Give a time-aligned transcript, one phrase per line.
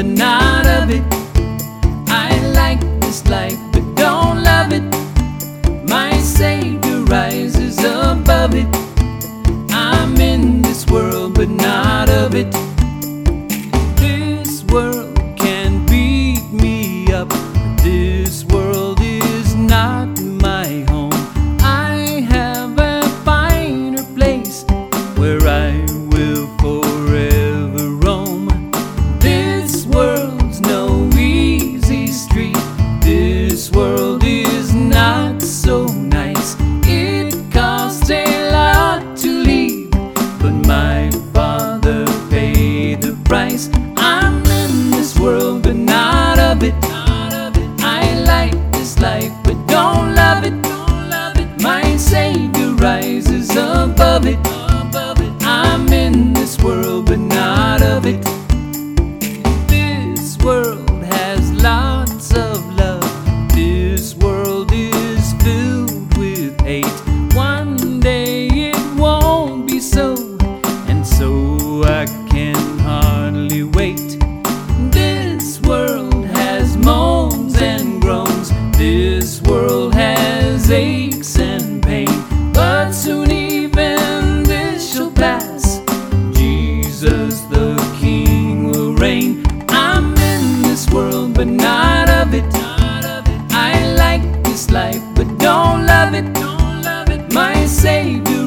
[0.00, 1.04] but not of it.
[2.08, 4.82] I like this life, but don't love it.
[5.86, 8.66] My Savior rises above it.
[9.70, 12.50] I'm in this world, but not of it.
[13.96, 17.28] This world can beat me up.
[17.82, 21.12] This world is not my home.
[21.60, 24.64] I have a finer place
[25.18, 25.84] where I
[43.68, 43.94] the.
[43.96, 46.74] I'm in this world, but not of it.
[47.82, 50.54] I like this life, but don't love it.
[51.62, 54.59] My Savior rises above it.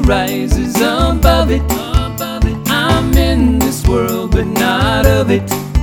[0.06, 1.62] Rises above it.
[2.68, 5.73] I'm in this world, but not of it.